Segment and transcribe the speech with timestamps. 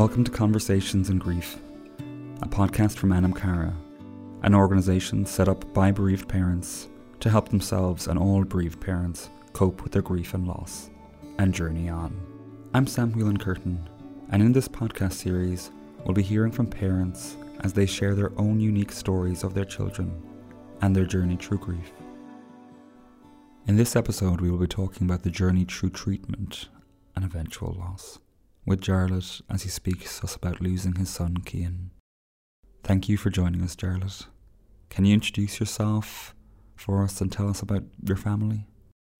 [0.00, 1.58] Welcome to Conversations in Grief,
[2.40, 3.76] a podcast from Anam Cara,
[4.42, 6.88] an organisation set up by bereaved parents
[7.20, 10.88] to help themselves and all bereaved parents cope with their grief and loss
[11.38, 12.18] and journey on.
[12.72, 13.90] I'm Sam Whelan Curtin,
[14.30, 15.70] and in this podcast series,
[16.06, 20.18] we'll be hearing from parents as they share their own unique stories of their children
[20.80, 21.92] and their journey through grief.
[23.66, 26.70] In this episode, we will be talking about the journey through treatment
[27.14, 28.18] and eventual loss,
[28.70, 31.90] with Jarlath as he speaks us about losing his son Cian.
[32.84, 34.26] Thank you for joining us, Jarlath.
[34.90, 36.36] Can you introduce yourself
[36.76, 38.68] for us and tell us about your family?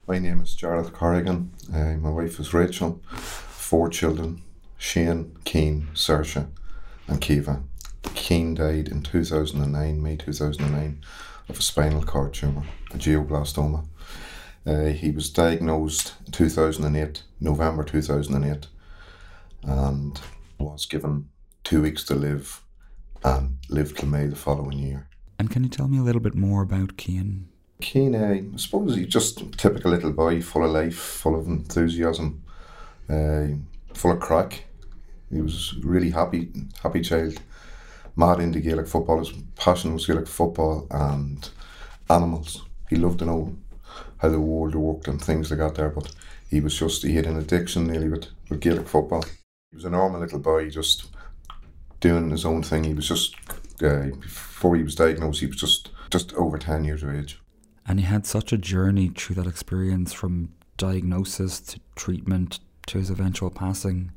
[0.06, 1.50] My name is Jarlath Corrigan.
[1.74, 3.02] Uh, my wife is Rachel.
[3.10, 4.40] Four children
[4.78, 6.46] Shane, Cian, Saoirse,
[7.08, 7.64] and Caoimhe.
[8.14, 11.00] Cian died in 2009, May 2009,
[11.48, 12.62] of a spinal cord tumour,
[12.92, 13.84] a glioblastoma.
[14.64, 18.68] Uh, he was diagnosed in 2008, November 2008,
[19.62, 20.20] and
[20.58, 21.28] was given
[21.64, 22.62] two weeks to live
[23.24, 25.08] and lived till May the following year.
[25.38, 27.48] And can you tell me a little bit more about Cian?
[27.80, 31.46] Cian, uh, I suppose he's just a typical little boy, full of life, full of
[31.46, 32.42] enthusiasm,
[33.08, 33.46] uh,
[33.94, 34.64] full of crack.
[35.32, 36.50] He was really happy,
[36.82, 37.40] happy child,
[38.16, 39.18] mad into Gaelic football.
[39.18, 41.48] His passion was Gaelic football and
[42.10, 42.64] animals.
[42.88, 43.56] He loved to know
[44.18, 45.90] how the world worked and things like that there.
[45.90, 46.12] But
[46.50, 49.24] he was just he had an addiction nearly with, with Gaelic football.
[49.70, 51.06] He was a normal little boy, just
[52.00, 52.82] doing his own thing.
[52.82, 53.36] He was just
[53.80, 57.40] uh, before he was diagnosed, he was just just over ten years of age.
[57.86, 63.10] And he had such a journey through that experience from diagnosis to treatment to his
[63.10, 64.10] eventual passing.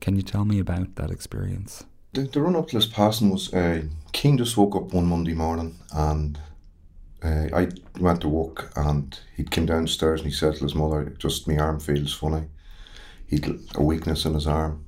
[0.00, 1.84] Can you tell me about that experience?
[2.12, 3.82] The, the run up to his passing was uh,
[4.14, 6.38] Cian just woke up one Monday morning and
[7.22, 11.14] uh, I went to work and he came downstairs and he said to his mother,
[11.18, 12.46] just my arm feels funny.
[13.26, 14.84] He'd a weakness in his arm.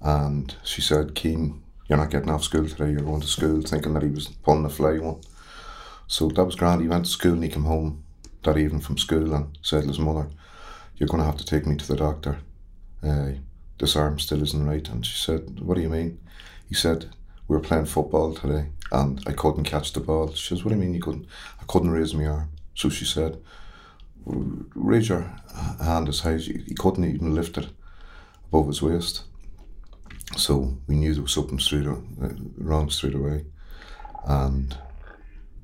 [0.00, 3.94] And she said, Cian, you're not getting off school today, you're going to school, thinking
[3.94, 5.20] that he was pulling a fly one.
[6.06, 6.80] So that was grand.
[6.80, 8.04] He went to school and he came home
[8.42, 10.28] that evening from school and said to his mother,
[10.96, 12.38] You're going to have to take me to the doctor.
[13.02, 13.32] Uh,
[13.78, 14.88] this arm still isn't right.
[14.88, 16.18] And she said, What do you mean?
[16.68, 17.10] He said,
[17.48, 20.32] We were playing football today and I couldn't catch the ball.
[20.32, 21.26] She says, What do you mean you couldn't?
[21.60, 22.50] I couldn't raise my arm.
[22.74, 23.40] So she said,
[24.24, 25.32] Raise your
[25.82, 26.62] hand as high as you.
[26.66, 27.68] He couldn't even lift it
[28.48, 29.24] above his waist.
[30.36, 31.98] So we knew there was something straight, uh,
[32.56, 33.44] wrong straight away.
[34.26, 34.76] And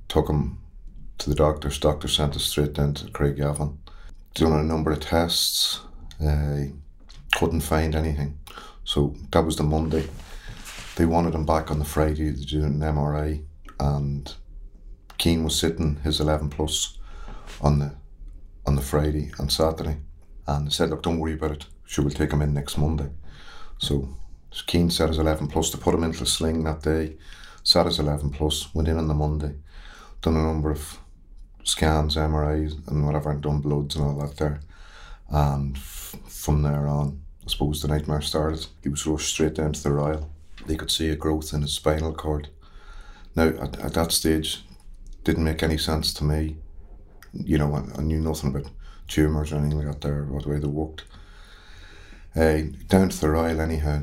[0.08, 0.58] took him
[1.18, 1.78] to the doctor's.
[1.78, 3.76] Doctor sent us straight down to Craig Craigavon.
[4.34, 5.80] Done a number of tests.
[6.24, 6.64] Uh,
[7.34, 8.38] couldn't find anything.
[8.84, 10.08] So that was the Monday
[10.96, 13.44] they wanted him back on the Friday to do an MRI,
[13.78, 14.34] and
[15.18, 16.98] Cian was sitting his 11 plus
[17.60, 17.94] on the
[18.66, 19.98] on the Friday and Saturday,
[20.46, 21.66] and they said, "Look, don't worry about it.
[21.84, 23.10] She will take him in next Monday."
[23.78, 24.16] So
[24.50, 27.16] Cian set his 11 plus to put him into the sling that day.
[27.62, 29.56] Sat his 11 plus, went in on the Monday,
[30.22, 30.98] done a number of
[31.64, 34.60] scans, MRIs, and whatever, and done bloods and all that there.
[35.28, 38.66] And f- from there on, I suppose the nightmare started.
[38.82, 40.30] He was rushed straight down to the Royal
[40.66, 42.48] they could see a growth in his spinal cord.
[43.34, 44.64] Now, at, at that stage,
[45.24, 46.58] didn't make any sense to me.
[47.44, 48.70] You know, I, knew nothing about
[49.08, 51.04] tumours or anything like that there, what way they worked.
[52.34, 54.02] Uh, down to the Royal anyhow.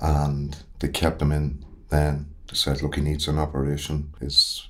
[0.00, 2.30] And they kept him in then.
[2.48, 4.12] They said, look, he needs an operation.
[4.20, 4.68] His,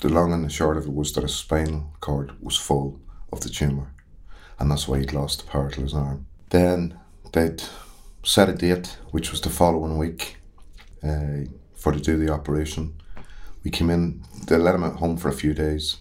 [0.00, 3.00] the long and the short of it was that his spinal cord was full
[3.32, 3.94] of the tumour.
[4.58, 6.26] And that's why he'd lost the part of his arm.
[6.50, 6.98] Then
[7.32, 7.62] they'd
[8.24, 10.36] set a date, which was the following week,
[11.02, 12.94] uh, for to do the operation.
[13.64, 15.98] We came in, they let him at home for a few days.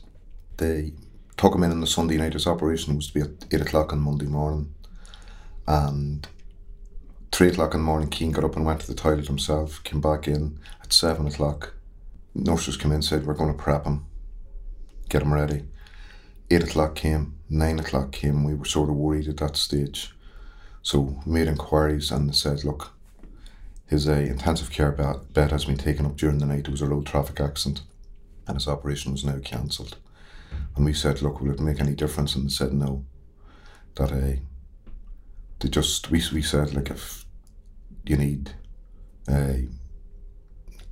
[0.62, 0.94] They
[1.38, 2.34] took him in on the Sunday night.
[2.34, 4.74] His operation was to be at 8 o'clock on Monday morning.
[5.66, 6.28] And
[7.32, 10.02] 3 o'clock in the morning, Cian got up and went to the toilet himself, came
[10.02, 11.74] back in at 7 o'clock.
[12.36, 14.06] Nurses came in said, We're going to prep him,
[15.10, 15.64] get him ready.
[16.52, 18.44] 8 o'clock came, 9 o'clock came.
[18.44, 20.14] We were sort of worried at that stage
[20.84, 22.92] so made inquiries and they said, look,
[23.88, 26.68] his uh, intensive care bed has been taken up during the night.
[26.68, 27.82] It was a road traffic accident
[28.48, 29.98] and his operation was now cancelled.
[30.76, 32.36] And we said, look, will it make any difference?
[32.36, 33.06] And they said no.
[33.96, 34.40] That uh,
[35.60, 37.26] they just, we, we said, like, if
[38.06, 38.52] you need
[39.28, 39.54] uh,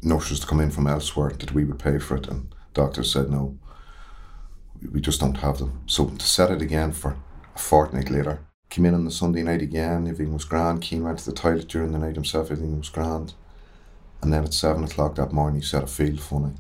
[0.02, 2.28] nurses to come in from elsewhere, that we would pay for it.
[2.28, 3.58] And doctors said no,
[4.92, 5.82] we just don't have them.
[5.86, 7.18] So to set it again for
[7.56, 10.84] a fortnight later, Came in on the Sunday night again, everything was grand.
[10.84, 13.34] Cian went to the toilet during the night himself, everything was grand.
[14.22, 16.54] And then at seven o'clock that morning, he said, I feel funny.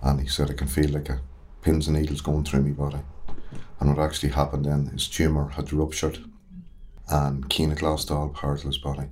[0.00, 1.20] And he said, I can feel like a
[1.62, 3.02] pins and needles going through my body.
[3.78, 6.18] And what actually happened then, his tumour had ruptured
[7.08, 7.52] and
[8.10, 9.08] all part of his body.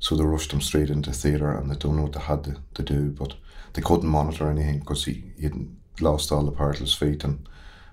[0.00, 2.56] So they rushed him straight into theatre and they don't know what they had to,
[2.74, 3.34] to do, but
[3.72, 5.50] they couldn't monitor anything because he, he
[6.00, 7.48] lost all the part of his feet and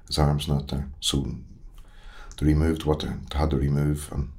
[0.07, 0.89] his arms not there.
[0.99, 1.27] So
[2.37, 4.29] they removed what they, they had to remove and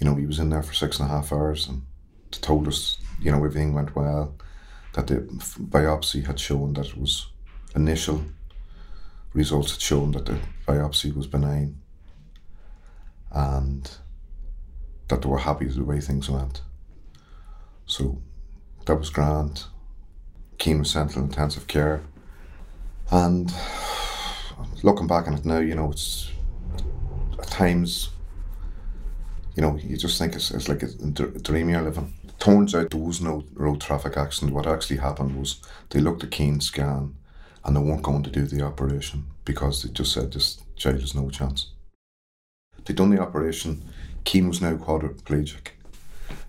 [0.00, 1.82] you know, he was in there for six and a half hours and
[2.32, 4.34] they told us, you know, everything went well,
[4.94, 7.28] that the biopsy had shown that it was
[7.74, 8.24] initial
[9.32, 11.80] results had shown that the biopsy was benign
[13.30, 13.90] and
[15.08, 16.62] that they were happy with the way things went.
[17.86, 18.22] So
[18.86, 19.64] that was grand.
[20.84, 22.00] Sent to intensive care.
[23.10, 23.52] And
[24.82, 26.32] looking back on it now, you know, it's
[27.38, 28.08] at times,
[29.54, 32.14] you know, you just think it's, it's like a, a dream you're living.
[32.24, 34.54] It turns out there was no road traffic accident.
[34.54, 35.60] What actually happened was
[35.90, 37.14] they looked at Cian's scan
[37.64, 41.14] and they weren't going to do the operation because they just said this child has
[41.14, 41.70] no chance.
[42.84, 43.84] They'd done the operation.
[44.26, 45.68] Cian was now quadriplegic.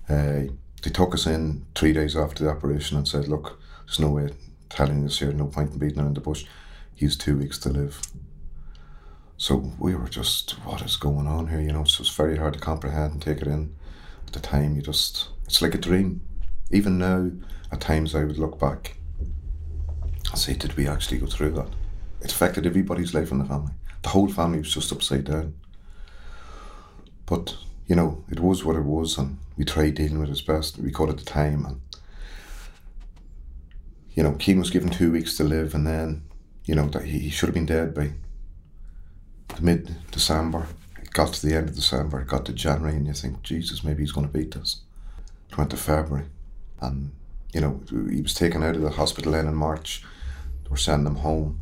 [0.09, 0.53] Uh,
[0.83, 4.29] they took us in three days after the operation and said, "Look, there's no way
[4.69, 5.31] telling us here.
[5.31, 6.45] No point in beating around the bush.
[6.93, 8.01] He's two weeks to live."
[9.37, 11.59] So we were just, what is going on here?
[11.59, 13.75] You know, it's very hard to comprehend and take it in.
[14.27, 16.21] At the time, you just, it's like a dream.
[16.71, 17.31] Even now,
[17.71, 18.95] at times I would look back
[20.29, 21.69] and say, did we actually go through that?
[22.21, 23.73] It affected everybody's life in the family.
[24.01, 25.55] The whole family was just upside down.
[27.25, 27.55] But,
[27.87, 30.77] you know, it was what it was, and we tried dealing with it as best
[30.77, 31.65] we could at the time.
[31.65, 31.81] And,
[34.13, 36.23] you know, Cian was given two weeks to live, and then,
[36.65, 38.11] you know, that he, he should have been dead by
[39.59, 40.67] mid December.
[41.01, 43.83] It got to the end of December, it got to January, and you think, Jesus,
[43.83, 44.81] maybe he's going to beat this.
[45.49, 46.27] It went to February,
[46.81, 47.11] and,
[47.53, 50.03] you know, he was taken out of the hospital then in March.
[50.75, 51.61] Were sending him home.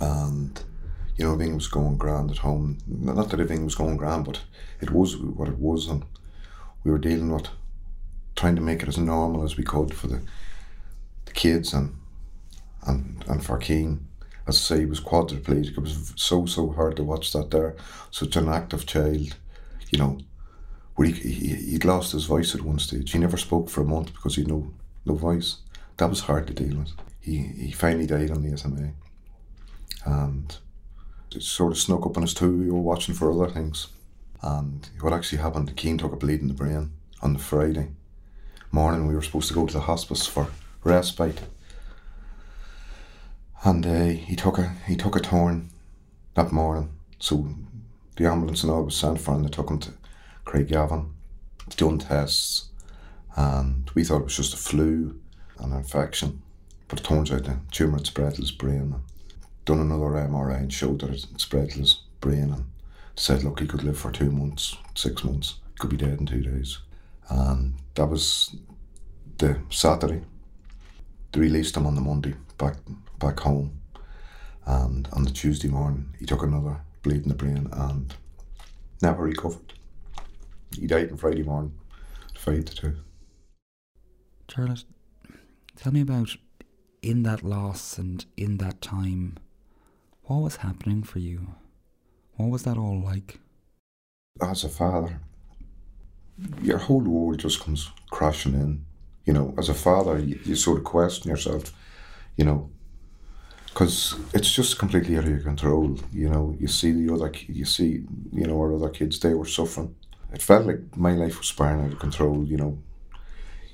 [0.00, 0.64] And
[1.14, 2.78] you know, everything was going grand at home.
[2.86, 4.40] Not that everything was going grand, but
[4.80, 6.02] it was what it was, and
[6.84, 7.48] we were dealing with
[8.34, 10.22] trying to make it as normal as we could for the
[11.26, 11.94] the kids and
[12.86, 14.06] and and for Cian.
[14.46, 15.72] As I say, he was quadriplegic.
[15.72, 17.76] It was so so hard to watch that there.
[18.10, 19.36] Such an active child,
[19.90, 20.18] you know,
[20.94, 23.12] where he, he he'd lost his voice at one stage.
[23.12, 24.72] He never spoke for a month because he had no
[25.04, 25.58] no voice.
[25.98, 26.92] That was hard to deal with.
[27.22, 28.92] He he finally died on the SMA,
[30.04, 30.56] and
[31.34, 32.58] it sort of snuck up on us too.
[32.58, 33.88] We were watching for other things.
[34.42, 36.92] And what actually happened, Cian took a bleed in the brain
[37.22, 37.92] on the Friday
[38.72, 39.06] morning.
[39.06, 40.48] We were supposed to go to the hospice for
[40.82, 41.42] respite.
[43.64, 45.70] And uh, he took a he took a turn
[46.34, 46.90] that morning.
[47.20, 47.54] So
[48.16, 49.92] the ambulance and all was sent for and they took him to
[50.44, 51.12] Craigavon,
[51.76, 52.68] done tests,
[53.36, 55.20] and we thought it was just a flu,
[55.58, 56.42] an infection.
[56.92, 58.94] But it turns out the tumour had spread to his brain
[59.64, 62.66] done another MRI and showed that it spread to his brain and
[63.16, 66.42] said, look, he could live for two months, six months, could be dead in two
[66.42, 66.80] days.
[67.30, 68.54] And that was
[69.38, 70.20] the Saturday.
[71.32, 72.76] They released him on the Monday back
[73.18, 73.80] back home.
[74.66, 78.14] And on the Tuesday morning, he took another bleed in the brain and
[79.00, 79.72] never recovered.
[80.76, 81.72] He died on Friday morning,
[82.36, 82.96] five to two.
[84.46, 84.84] Jarlath,
[85.74, 86.36] tell me about
[87.02, 89.36] in that loss and in that time
[90.24, 91.48] what was happening for you?
[92.36, 93.40] What was that all like?
[94.40, 95.20] As a father,
[96.62, 98.84] your whole world just comes crashing in.
[99.24, 101.72] You know, as a father, you, you sort of question yourself,
[102.36, 102.70] you know,
[103.66, 105.98] because it's just completely out of your control.
[106.12, 109.46] You know, you see the other, you see, you know, our other kids, they were
[109.46, 109.94] suffering.
[110.32, 112.44] It felt like my life was spiraling out of control.
[112.44, 112.78] You know,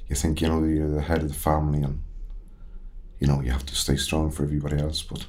[0.09, 2.03] you think, you know, you're the head of the family and,
[3.19, 5.27] you know, you have to stay strong for everybody else, but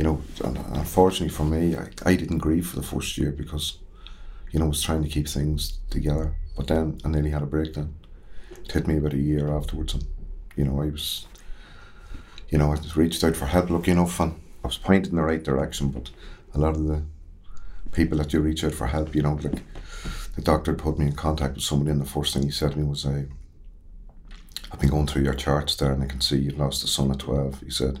[0.00, 3.78] you know, unfortunately for me, I, I didn't grieve for the first year because,
[4.50, 6.34] you know, I was trying to keep things together.
[6.56, 7.94] But then I nearly had a breakdown.
[8.50, 10.04] It hit me about a year afterwards, and
[10.56, 11.26] you know, I was,
[12.48, 15.22] you know, I reached out for help, lucky enough, and I was pointed in the
[15.22, 15.88] right direction.
[15.90, 16.10] But
[16.54, 17.02] a lot of the
[17.92, 19.62] people that you reach out for help, you know, like
[20.34, 22.78] the doctor put me in contact with somebody, and the first thing he said to
[22.78, 23.26] me was, "I,
[24.80, 27.10] I've been going through your charts there, and I can see you've lost a son
[27.10, 27.60] at 12.
[27.60, 28.00] He said,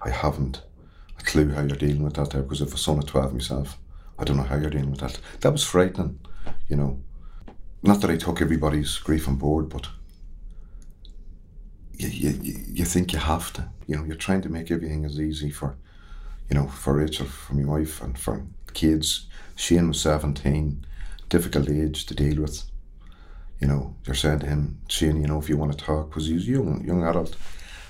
[0.00, 0.62] "I haven't."
[1.20, 3.78] a clue how you're dealing with that there because if a son of 12 myself,
[4.18, 5.18] I don't know how you're dealing with that.
[5.40, 6.18] That was frightening,
[6.68, 7.02] you know.
[7.82, 9.88] Not that I took everybody's grief on board, but
[11.92, 13.68] you, you, you think you have to.
[13.86, 15.76] You know, you're trying to make everything as easy for,
[16.48, 19.26] you know, for Rachel, for my wife, and for kids.
[19.56, 20.84] Shane was 17,
[21.28, 22.69] difficult age to deal with.
[23.60, 26.26] You know, you're saying to him, Shane, you know, if you want to talk, because
[26.26, 27.36] he's a young, young adult,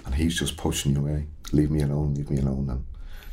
[0.05, 1.27] and he's just pushing you away.
[1.53, 2.69] Leave me alone, leave me alone.
[2.69, 2.85] And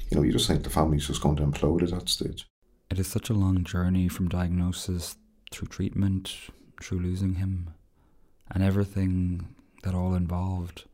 [0.10, 2.46] you know, you just think the family's just going to implode at that stage.
[2.90, 5.18] It is such a long journey from diagnosis
[5.52, 6.36] through treatment,
[6.82, 7.74] through losing him,
[8.50, 9.48] and everything
[9.84, 10.86] that all involved.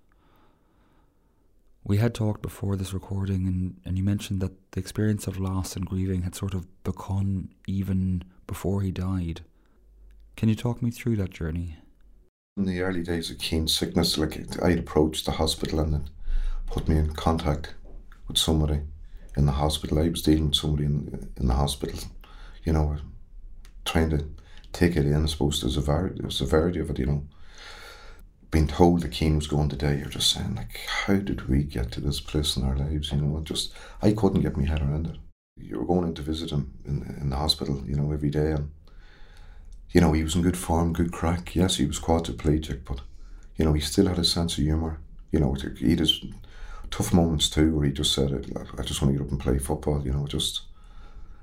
[1.84, 5.76] We had talked before this recording, and, and you mentioned that the experience of loss
[5.76, 9.42] and grieving had sort of begun even before he died.
[10.36, 11.78] Can you talk me through that journey?
[12.58, 16.10] In the early days of Cian sickness, like I'd approached the hospital and it
[16.68, 17.74] put me in contact
[18.28, 18.82] with somebody
[19.36, 20.00] in the hospital.
[20.00, 22.00] I was dealing with somebody in, in the hospital,
[22.64, 22.98] you know,
[23.86, 24.26] trying to
[24.72, 27.24] take it in, I suppose, the severity, the severity of it, you know
[28.54, 31.64] being told the Cian was going to die, you're just saying, like, how did we
[31.64, 33.12] get to this place in our lives?
[33.12, 35.18] You know, just, I couldn't get my head around it.
[35.58, 38.52] You were going in to visit him in, in the hospital, you know, every day.
[38.52, 38.70] And,
[39.94, 41.56] you know, he was in good form, good crack.
[41.56, 43.02] Yes, he was quadriplegic, but,
[43.56, 45.00] you know, he still had a sense of humour.
[45.32, 46.26] You know, he had his
[46.90, 48.32] tough moments too, where he just said,
[48.78, 50.62] I just want to get up and play football, you know, just,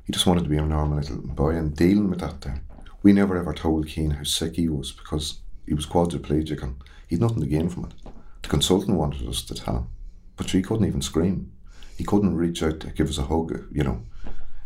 [0.04, 2.60] he just wanted to be a normal little boy and dealing with that there.
[3.02, 6.76] We never ever told Cian how sick he was because he was quadriplegic and
[7.06, 7.94] he'd nothing to gain from it.
[8.42, 9.88] The consultant wanted us to tell him,
[10.36, 11.52] but he couldn't even scream.
[11.96, 14.02] He couldn't reach out to give us a hug, you know,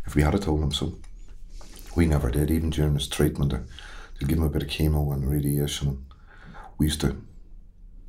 [0.05, 0.95] if we had told him so.
[1.95, 3.51] We never did, even during his treatment.
[3.51, 6.05] They'd give him a bit of chemo and radiation.
[6.77, 7.21] We used to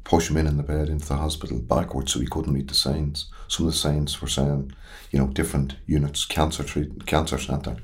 [0.05, 2.75] push him in in the bed into the hospital backwards so he couldn't read the
[2.75, 3.27] signs.
[3.49, 4.73] Some of the signs were saying,
[5.11, 7.77] you know, different units, cancer treat, cancer centre.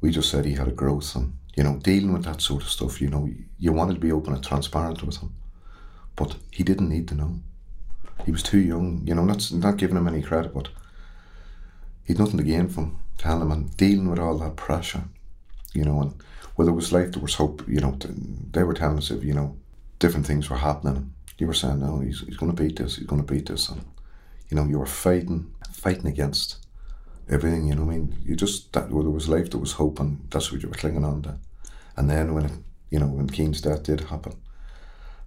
[0.00, 2.68] We just said he had a growth and you know, dealing with that sort of
[2.68, 5.34] stuff, you know, you wanted to be open and transparent with him.
[6.14, 7.40] But he didn't need to know.
[8.24, 10.68] He was too young, you know, not, not giving him any credit, but
[12.06, 15.04] he'd nothing to gain from telling him and dealing with all that pressure,
[15.72, 16.14] you know, and
[16.56, 17.98] well, there was life, there was hope, you know,
[18.52, 19.56] they were telling us if, you know,
[19.98, 21.12] different things were happening.
[21.38, 23.68] You were saying, no, he's, he's going to beat this, he's going to beat this.
[23.68, 23.84] And,
[24.48, 26.64] you know, you were fighting, fighting against
[27.28, 28.16] everything, you know I mean?
[28.24, 30.74] You just, that, where there was life, there was hope, and that's what you were
[30.74, 31.38] clinging on to.
[31.96, 32.52] And then when it,
[32.90, 34.32] you know, when Cian's death did happen,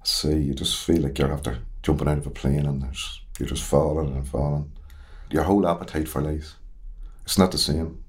[0.01, 3.21] I say you just feel like you're after jumping out of a plane and there's,
[3.37, 4.71] you're just falling and falling.
[5.29, 6.55] Your whole appetite for life,
[7.29, 8.03] it's not the same.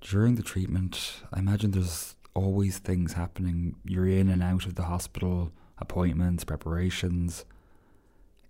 [0.00, 3.74] During the treatment, I imagine there's always things happening.
[3.84, 7.44] You're in and out of the hospital, appointments, preparations.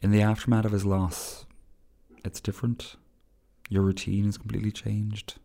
[0.02, 1.46] In the aftermath of his loss,
[2.22, 2.96] it's different.
[3.70, 5.36] Your routine is completely changed.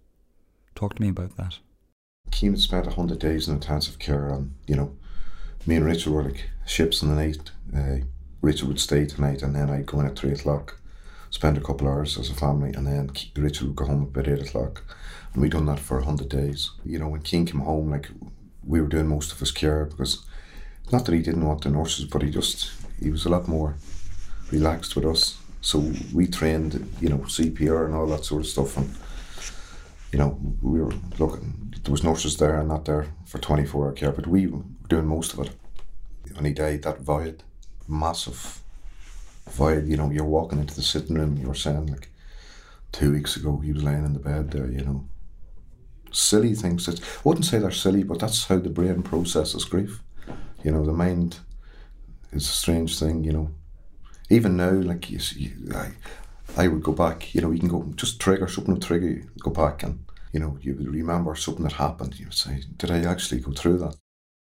[0.75, 1.60] Talk to me about that.
[2.34, 4.93] Cian spent 100 days in intensive care, and you know,
[5.65, 7.51] me and Rachel were like ships in the night.
[7.74, 8.05] Uh,
[8.41, 10.82] Rachel would stay tonight, and then I'd go in at 3 o'clock,
[11.34, 14.42] spend a couple hours as a family, and then Rachel would go home about 8
[14.42, 14.84] o'clock.
[15.34, 16.72] And we'd done that for 100 days.
[16.86, 18.10] You know, when Cian came home, like,
[18.63, 20.24] we were doing most of his care because
[20.92, 22.72] not that he didn't want the nurses, but he just,
[23.02, 23.75] he was a lot more
[24.52, 28.75] relaxed with us so we trained, you know, CPR and all that sort of stuff.
[28.75, 28.94] And,
[30.12, 33.92] you know, we were looking, there was nurses there and not there for 24 hour
[33.94, 35.52] care, but we were doing most of it.
[36.34, 37.44] When he died, that void,
[37.88, 38.62] massive
[39.50, 42.10] void, you know, you're walking into the sitting room, you were saying, like,
[42.92, 45.08] two weeks ago, he was laying in the bed there, you know.
[46.12, 46.86] Silly things.
[46.86, 50.04] That, I wouldn't say they're silly, but that's how the brain processes grief.
[50.64, 51.40] You know, the mind
[52.32, 53.52] is a strange thing, you know
[54.30, 55.92] even now, like you see, I,
[56.58, 57.34] I would go back.
[57.34, 60.58] You know, you can go just trigger something, trigger, you, go back, and you know,
[60.62, 62.20] you would remember something that happened.
[62.20, 63.96] You would say, "Did I actually go through that?"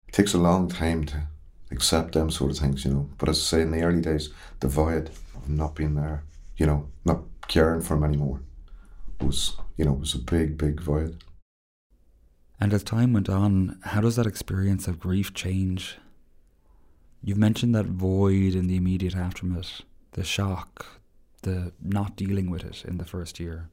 [0.08, 1.28] It takes a long time to
[1.72, 3.10] accept them sort of things, you know.
[3.18, 6.24] But as I say, in the early days, the void of not being there,
[6.58, 8.42] you know, not caring for him anymore,
[9.20, 11.24] was you know was a big, big void.
[12.60, 15.98] And as time went on, how does that experience of grief change?
[17.24, 21.02] You've mentioned that void in the immediate aftermath, the shock,
[21.42, 23.70] the not dealing with it in the first year.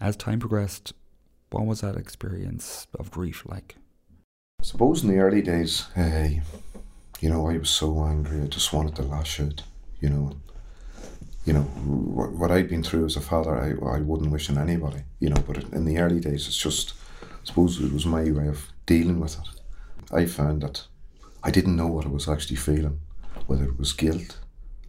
[0.00, 0.92] As time progressed,
[1.50, 3.76] what was that experience of grief like?
[4.60, 6.28] I suppose in the early days, uh,
[7.20, 8.42] you know, I was so angry.
[8.42, 9.62] I just wanted to lash out.
[10.00, 10.36] You know,
[11.46, 13.56] you know what, what I'd been through as a father.
[13.56, 15.02] I I wouldn't wish on anybody.
[15.18, 18.48] You know, but in the early days, it's just, I suppose it was my way
[18.48, 19.48] of dealing with it.
[20.12, 20.86] I found that
[21.42, 23.00] I didn't know what I was actually feeling,
[23.46, 24.38] whether it was guilt,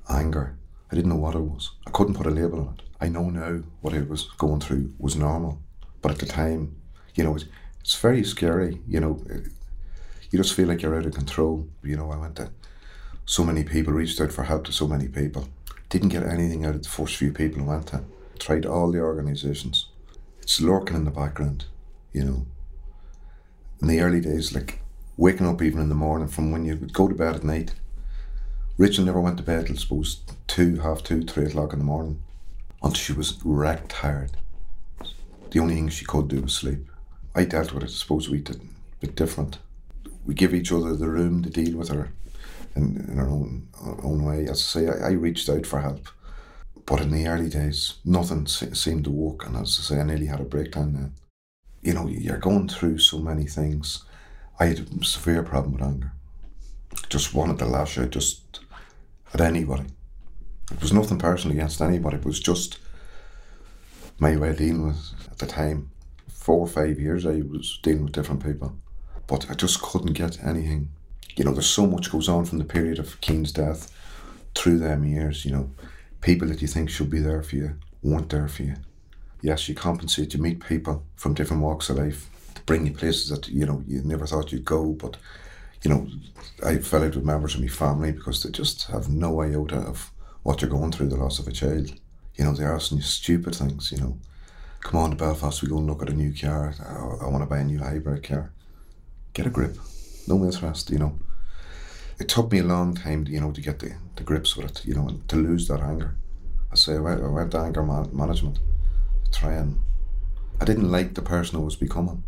[0.09, 0.57] anger.
[0.91, 1.71] I didn't know what it was.
[1.87, 2.81] I couldn't put a label on it.
[2.99, 5.61] I know now what I was going through was normal,
[6.01, 6.75] but at the time,
[7.15, 7.45] you know, it's,
[7.79, 8.81] it's very scary.
[8.85, 9.23] You know,
[10.31, 11.67] you just feel like you're out of control.
[11.83, 12.51] You know, I went to
[13.25, 15.47] so many people, reached out for help to so many people,
[15.89, 18.03] didn't get anything out of the first few people I went to.
[18.39, 19.87] Tried all the organisations.
[20.41, 21.65] It's lurking in the background,
[22.13, 22.45] you know.
[23.81, 24.79] In the early days, like
[25.17, 27.75] waking up even in the morning from when you would go to bed at night.
[28.77, 32.21] Rachel never went to bed till suppose two, half two, three o'clock in the morning
[32.81, 34.31] until she was wrecked tired.
[35.51, 36.87] the only thing she could do was sleep.
[37.35, 39.59] I dealt with it, I suppose we did a bit different.
[40.25, 42.11] We give each other the room to deal with her
[42.75, 43.67] in, in our own
[44.03, 44.43] own way.
[44.43, 46.07] As I say, I, I reached out for help.
[46.85, 49.45] But in the early days, nothing se- seemed to work.
[49.45, 51.13] And as I say, I nearly had a breakdown then.
[51.81, 54.03] You know, you're going through so many things.
[54.59, 56.11] I had a severe problem with anger.
[57.09, 58.59] Just wanted to lash out just
[59.33, 59.85] at anybody.
[60.71, 62.17] It was nothing personal against anybody.
[62.17, 62.77] It was just
[64.19, 65.91] my way of dealing with at the time.
[66.29, 68.75] Four or five years I was dealing with different people.
[69.31, 70.89] But I just couldn't get anything.
[71.37, 73.89] You know, there's so much goes on from the period of Cian's death
[74.53, 75.71] through them years, you know.
[76.19, 78.75] People that you think should be there for you weren't there for you.
[79.41, 83.29] Yes, you compensate, you meet people from different walks of life to bring you places
[83.29, 85.15] that, you know, you never thought you'd go, but
[85.81, 86.07] you know,
[86.65, 90.11] I fell out with members of my family because they just have no iota of
[90.43, 91.93] what you're going through, the loss of a child.
[92.35, 94.17] You know, they're asking you stupid things, you know.
[94.81, 96.75] Come on to Belfast, we go and look at a new car.
[96.85, 98.51] I, I want to buy a new hybrid car.
[99.33, 99.77] Get a grip.
[100.27, 101.17] No interest, you know.
[102.19, 104.85] It took me a long time, you know, to get the, the grips with it,
[104.85, 106.15] you know, and to lose that anger.
[106.71, 108.59] I say I went, I went to anger man- management
[109.25, 109.79] to try and.
[110.59, 112.23] I didn't like the person I was becoming,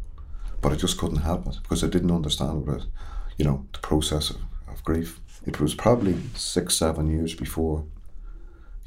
[0.59, 2.85] but I just couldn't help it because I didn't understand what it,
[3.37, 5.19] you know, the process of, of grief.
[5.45, 7.85] It was probably six, seven years before,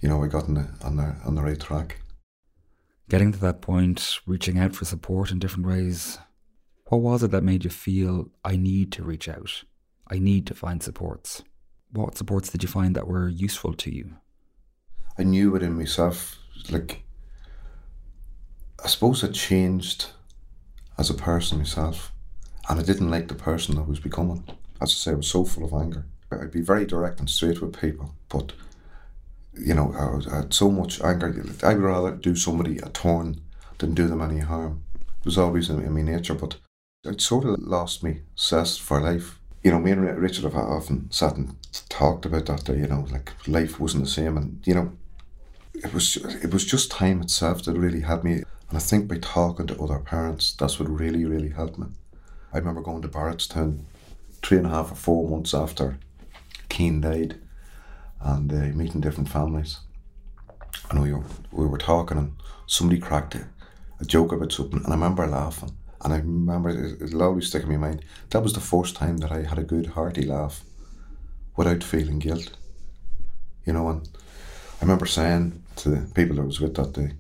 [0.00, 2.00] you know, I got on the, on the, on the right track.
[3.08, 6.18] Getting to that point, reaching out for support in different ways,
[6.88, 9.64] what was it that made you feel I need to reach out?
[10.08, 11.42] I need to find supports.
[11.90, 14.14] What supports did you find that were useful to you?
[15.18, 16.38] I knew within myself,
[16.70, 17.02] like,
[18.84, 20.06] I suppose I changed
[20.96, 22.12] as a person myself,
[22.68, 24.44] and I didn't like the person I was becoming.
[24.80, 26.06] As I say, I was so full of anger.
[26.30, 28.52] I'd be very direct and straight with people, but
[29.54, 31.44] you know, I, was, I had so much anger.
[31.62, 33.40] I'd rather do somebody a turn
[33.78, 34.84] than do them any harm.
[34.94, 36.56] It was always in, in my nature, but
[37.06, 39.38] it sort of lost me zest for life.
[39.62, 41.56] You know, me and Rachel have often sat and
[41.88, 42.64] talked about that.
[42.64, 44.92] There, you know, like life wasn't the same, and you know,
[45.74, 48.42] it was it was just time itself that really had me.
[48.68, 51.86] And I think by talking to other parents, that's what really really helped me.
[52.52, 53.80] I remember going to Barretstown
[54.42, 55.98] three and a half or four months after
[56.70, 57.36] Cian died,
[58.20, 59.78] and uh, meeting different families.
[60.90, 63.48] And we were, we were talking, and somebody cracked a,
[64.00, 65.76] a joke about something, and I remember laughing.
[66.06, 68.04] And I remember it, it'll always stick in my mind.
[68.30, 70.62] That was the first time that I had a good hearty laugh
[71.56, 72.56] without feeling guilt.
[73.64, 74.08] You know, and
[74.80, 77.14] I remember saying to the people I was with that day,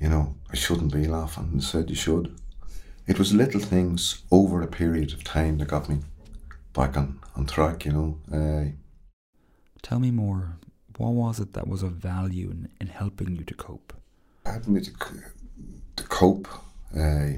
[0.00, 1.50] you know, I shouldn't be laughing.
[1.52, 2.34] And they said, you should.
[3.06, 5.98] It was little things over a period of time that got me
[6.72, 8.18] back on, on track, you know.
[8.32, 8.72] Uh,
[9.82, 10.56] Tell me more.
[10.96, 13.92] What was it that was of value in, in helping you to cope?
[14.46, 14.92] helping me to,
[15.96, 16.48] to cope,
[16.96, 17.32] uh,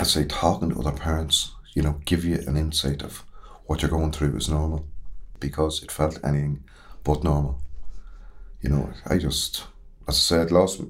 [0.00, 3.24] I'd say talking to other parents, you know, give you an insight of
[3.66, 4.86] what you're going through is normal
[5.40, 6.64] because it felt anything
[7.04, 7.60] but normal.
[8.60, 9.64] You know, I just,
[10.08, 10.80] as I said, lost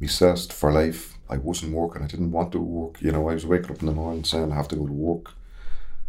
[0.00, 1.16] my zest for life.
[1.28, 2.02] I wasn't working.
[2.02, 3.00] I didn't want to work.
[3.00, 4.92] You know, I was waking up in the morning saying I have to go to
[4.92, 5.32] work.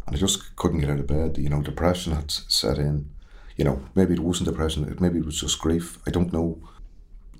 [0.08, 1.38] And I just couldn't get out of bed.
[1.38, 3.10] You know, depression had set in.
[3.56, 4.86] You know, maybe it wasn't depression.
[4.86, 6.00] it- Maybe it was just grief.
[6.08, 6.58] I don't know.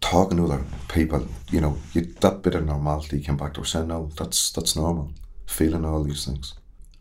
[0.02, 3.66] Talking to other people, you know, you, that bit of normality came back to her
[3.66, 5.14] saying, no, that's that's normal.
[5.46, 6.54] Feeling all these things.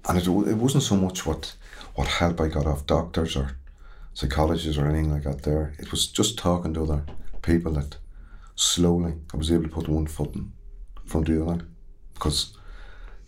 [0.08, 1.56] And it, it wasn't so much what,
[1.94, 3.56] what help I got off doctors or
[4.14, 5.74] psychologists or anything like that there.
[5.78, 7.04] It was just talking to other
[7.42, 7.96] people that
[8.54, 10.52] slowly I was able to put one foot in
[11.04, 11.66] front of the other.
[12.14, 12.56] Because,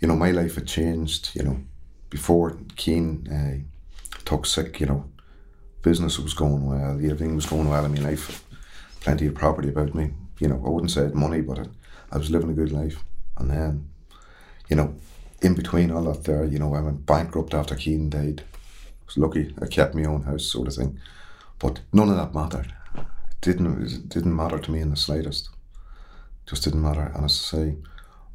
[0.01, 1.61] you know, my life had changed, you know,
[2.11, 5.11] before Cian uh, took sick, you know,
[5.83, 8.45] business was going well, everything was going well in my life.
[9.03, 10.13] Plenty of property about me.
[10.39, 11.65] You know, I wouldn't say it money, but I,
[12.13, 13.03] I was living a good life.
[13.37, 13.89] And then,
[14.69, 14.95] you know,
[15.41, 18.45] in between all that there, you know, I went bankrupt after Cian died.
[18.55, 21.01] I was lucky I kept my own house, sort of thing.
[21.59, 22.73] But none of that mattered.
[22.97, 25.49] It didn't it didn't matter to me in the slightest.
[26.47, 27.11] Just didn't matter.
[27.13, 27.77] And as I say,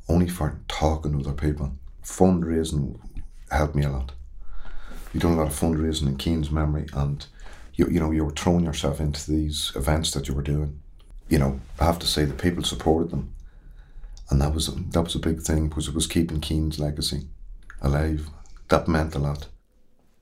[0.10, 1.74] only for talking to other people.
[2.04, 3.00] Fundraising
[3.52, 4.12] helped me a lot.
[5.14, 7.26] We done a lot of fundraising in Cian's memory and
[7.78, 10.80] you, you know, you were throwing yourself into these events that you were doing.
[11.30, 13.34] You know, I have to say the people supported them.
[14.30, 17.28] And that was that was a big thing because it was keeping Cian's legacy
[17.82, 18.30] alive.
[18.68, 19.48] That meant a lot.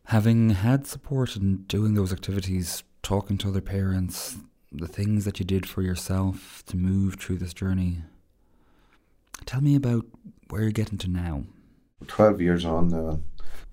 [0.10, 4.38] Having had support and doing those activities, talking to other parents,
[4.72, 8.04] the things that you did for yourself to move through this journey,
[9.48, 10.06] tell me about
[10.50, 11.46] where you're getting to now.
[12.06, 13.20] 12 years on now,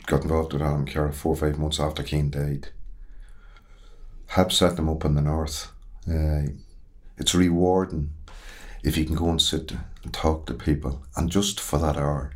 [0.07, 2.69] got involved with Anam Cara four or five months after Cian died.
[4.33, 5.71] Helped set them up in the north.
[6.09, 6.53] Uh,
[7.19, 8.15] it's rewarding
[8.83, 12.33] if you can go and sit and talk to people, and just for that hour,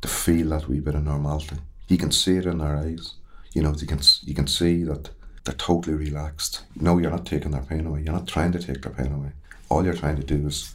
[0.00, 1.56] to feel that wee bit of normality,
[1.88, 3.16] you can see it in their eyes.
[3.52, 5.10] You know, you can you can see that
[5.44, 6.62] they're totally relaxed.
[6.74, 8.00] No, you're not taking their pain away.
[8.00, 9.32] You're not trying to take their pain away.
[9.68, 10.74] All you're trying to do is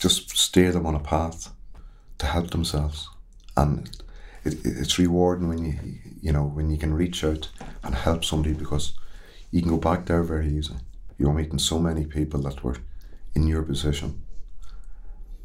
[0.00, 1.50] just steer them on a path
[2.18, 3.08] to help themselves,
[3.56, 3.88] and
[4.42, 5.78] it, it, it's rewarding when you
[6.20, 7.50] you know when you can reach out
[7.84, 8.92] and help somebody because
[9.50, 10.80] you can go back there very easily.
[11.18, 12.76] You're meeting so many people that were
[13.34, 14.22] in your position.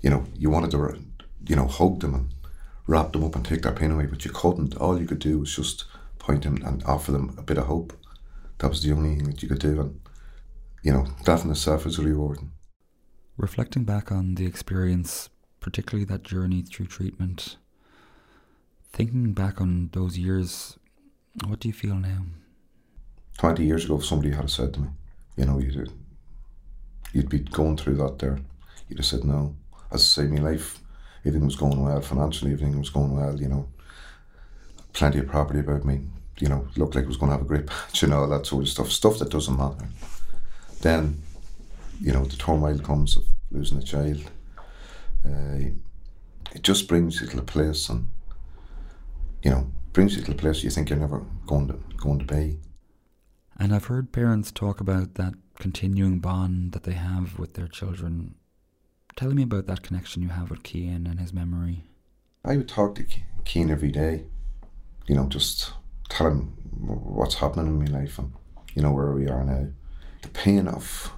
[0.02, 1.00] You know, you wanted to,
[1.48, 2.34] you know, hug them and
[2.88, 4.76] wrap them up and take their pain away, but you couldn't.
[4.76, 5.86] All you could do was just
[6.20, 7.94] point them and offer them a bit of hope.
[8.60, 10.00] That was the only thing that you could do, and
[10.84, 12.52] you know that in itself is rewarding.
[13.38, 17.58] Reflecting back on the experience, particularly that journey through treatment,
[18.92, 20.78] thinking back on those years,
[21.48, 22.26] what do you feel now?
[23.42, 24.88] 20 years ago, if somebody had said to me,
[25.36, 25.92] you know, you'd,
[27.12, 28.38] you'd be going through that there,
[28.88, 29.56] you'd have said no.
[29.92, 30.80] As I say, my life,
[31.26, 33.68] everything was going well, financially, everything was going well, you know,
[34.94, 36.02] plenty of property about me,
[36.38, 38.46] you know, looked like I was going to have a great patch, you know, that
[38.46, 39.88] sort of stuff, stuff that doesn't matter.
[40.82, 41.24] Then,
[42.00, 44.24] you know, the turmoil comes of losing a child.
[45.26, 45.72] Uh,
[46.54, 48.08] it just brings you to a place and,
[49.42, 52.26] you know, brings you to a place you think you're never going to, going to
[52.26, 52.60] be.
[53.62, 58.34] And I've heard parents talk about that continuing bond that they have with their children.
[59.16, 61.84] Tell me about that connection you have with Cian and his memory.
[62.44, 63.06] I would talk to
[63.46, 64.24] Cian every day,
[65.06, 65.74] you know, just
[66.10, 68.34] tell him what's happening in my life and,
[68.74, 69.68] you know, where we are now.
[70.24, 71.14] The pain of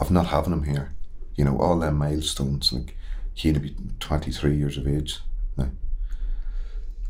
[0.00, 0.96] of not having him here,
[1.36, 2.96] you know, all them milestones, like
[3.34, 5.20] he'd be 23 years of age
[5.56, 5.70] now.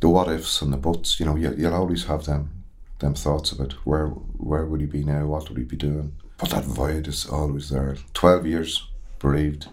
[0.01, 2.64] The what ifs and the buts, you know, you, you'll always have them
[2.99, 6.13] them thoughts about where where would he be now, what would he be doing.
[6.39, 7.97] But that void is always there.
[8.13, 9.69] Twelve years bereaved,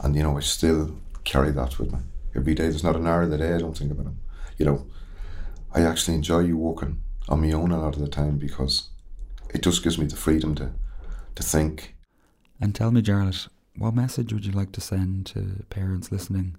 [0.00, 1.98] and you know I still carry that with me
[2.34, 2.64] every day.
[2.64, 4.18] There's not an hour of the day I don't think about him.
[4.58, 4.86] You know,
[5.74, 8.88] I actually enjoy you walking on my own a lot of the time because
[9.54, 10.72] it just gives me the freedom to
[11.34, 11.94] to think.
[12.60, 16.56] And tell me, Jarlath, what message would you like to send to parents listening,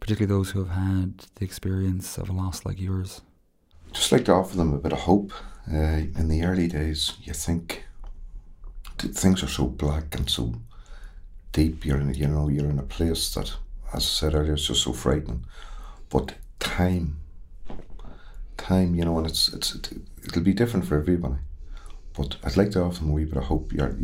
[0.00, 3.22] particularly those who have had the experience of a loss like yours?
[3.92, 5.32] Just like to offer them a bit of hope.
[5.70, 7.84] Uh, in the early days, you think
[8.98, 10.54] things are so black and so
[11.52, 11.84] deep.
[11.84, 13.54] You're in, you know, you're in a place that,
[13.92, 15.44] as I said earlier, it's just so frightening.
[16.08, 17.18] But time,
[18.56, 19.76] time, you know, and it's it's
[20.24, 21.36] it'll be different for everybody.
[22.14, 23.72] But I'd like to offer them a wee bit of hope.
[23.72, 23.96] Your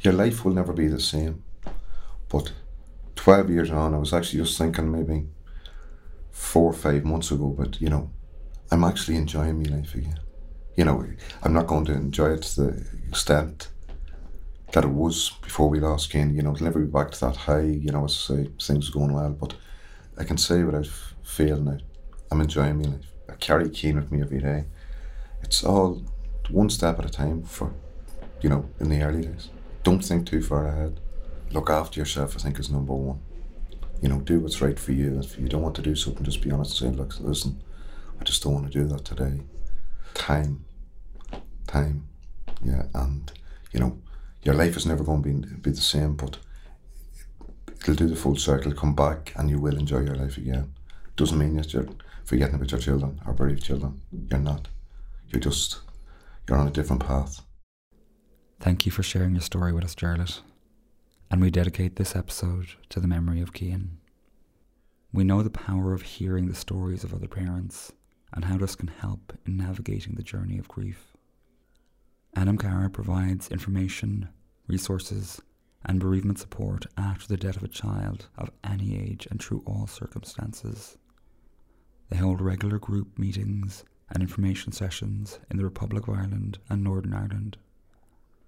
[0.00, 1.42] your life will never be the same.
[2.28, 2.52] But
[3.14, 5.26] twelve years on, I was actually just thinking maybe
[6.30, 7.48] four or five months ago.
[7.48, 8.10] But you know,
[8.70, 10.18] I'm actually enjoying my life again.
[10.76, 11.04] You know,
[11.42, 13.68] I'm not going to enjoy it to the extent
[14.72, 16.34] that it was before we lost Cian.
[16.34, 18.90] You know, it'll never be back to that high, you know, as I say, things
[18.90, 19.30] are going well.
[19.30, 19.54] But
[20.18, 20.88] I can say without
[21.22, 21.78] feeling now,
[22.30, 23.06] I'm enjoying my life.
[23.28, 24.64] I carry Cian with me every day.
[25.42, 26.02] It's all
[26.50, 27.72] one step at a time for,
[28.40, 29.48] you know, in the early days.
[29.82, 31.00] Don't think too far ahead.
[31.52, 33.20] Look after yourself, I think, is number one.
[34.02, 35.18] You know, do what's right for you.
[35.20, 37.62] If you don't want to do something, just be honest and say, look, listen,
[38.20, 39.40] I just don't want to do that today.
[40.14, 40.64] Time,
[41.66, 42.08] time,
[42.64, 43.30] yeah, and
[43.72, 43.98] you know,
[44.42, 46.38] your life is never going to be, be the same, but
[47.82, 50.72] it'll do the full circle, come back, and you will enjoy your life again.
[51.16, 51.88] Doesn't mean that you're
[52.24, 54.00] forgetting about your children or bereaved children.
[54.30, 54.68] You're not.
[55.28, 55.80] You're just,
[56.48, 57.42] you're on a different path.
[58.60, 60.40] Thank you for sharing your story with us, Jarlath.
[61.30, 63.98] And we dedicate this episode to the memory of Cian.
[65.12, 67.92] We know the power of hearing the stories of other parents
[68.32, 71.12] and how this can help in navigating the journey of grief.
[72.34, 74.28] Anam Cara provides information,
[74.66, 75.40] resources,
[75.84, 79.86] and bereavement support after the death of a child of any age and through all
[79.86, 80.98] circumstances.
[82.10, 87.14] They hold regular group meetings and information sessions in the Republic of Ireland and Northern
[87.14, 87.56] Ireland.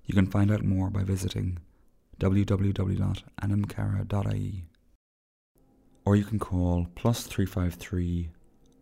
[0.04, 1.58] You can find out more by visiting
[2.20, 4.64] www.anamcara.ie
[6.08, 8.30] or you can call plus 353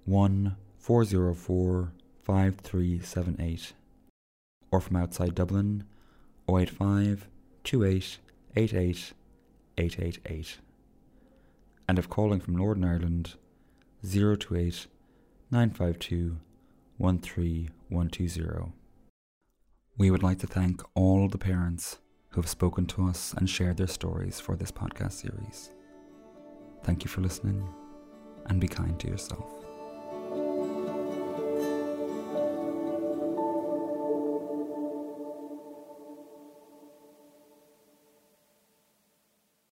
[0.05, 0.57] 1
[0.87, 3.73] 404 5378
[4.71, 5.83] or from outside Dublin
[6.49, 7.27] 085
[7.65, 8.19] 28
[8.55, 9.13] 88
[9.79, 10.59] 888
[11.89, 13.35] and if calling from Northern Ireland
[14.09, 14.87] 028
[15.51, 16.37] 952
[17.01, 18.73] 13120.
[19.99, 23.79] We would like to thank all the parents who have spoken to us and shared
[23.79, 25.73] their stories for this podcast series.
[26.85, 27.69] Thank you for listening
[28.47, 29.66] and be kind to yourself.